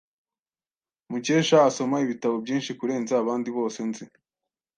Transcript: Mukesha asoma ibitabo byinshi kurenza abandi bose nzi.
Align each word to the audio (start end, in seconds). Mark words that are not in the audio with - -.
Mukesha 1.11 1.57
asoma 1.69 1.97
ibitabo 2.05 2.35
byinshi 2.43 2.71
kurenza 2.79 3.13
abandi 3.21 3.49
bose 3.57 3.79
nzi. 3.89 4.05